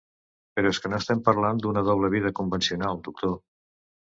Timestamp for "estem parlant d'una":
1.03-1.83